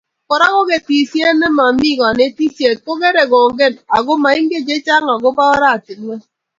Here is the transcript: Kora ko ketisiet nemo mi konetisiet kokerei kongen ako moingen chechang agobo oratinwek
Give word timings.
Kora 0.29 0.45
ko 0.53 0.61
ketisiet 0.69 1.35
nemo 1.39 1.65
mi 1.79 1.89
konetisiet 1.99 2.77
kokerei 2.85 3.29
kongen 3.31 3.73
ako 3.95 4.11
moingen 4.23 4.63
chechang 4.67 5.05
agobo 5.13 5.43
oratinwek 5.55 6.21